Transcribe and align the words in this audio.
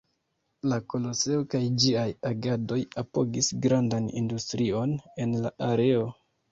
La 0.71 0.79
Koloseo 0.93 1.43
kaj 1.51 1.61
ĝiaj 1.85 2.07
agadoj 2.31 2.81
apogis 3.05 3.53
grandan 3.67 4.13
industrion 4.25 5.01
en 5.27 5.43
la 5.47 5.59
areo. 5.73 6.15